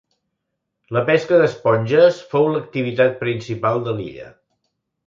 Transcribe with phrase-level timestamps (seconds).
[0.97, 4.37] La pesca d'esponges fou l'activitat principal de l'illa.